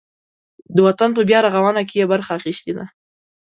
د 0.75 0.77
وطن 0.87 1.09
په 1.17 1.21
بیارغاونه 1.29 1.81
کې 1.89 1.95
یې 1.99 2.09
برخه 2.13 2.31
اخیستې 2.39 2.71
ده. 2.77 2.85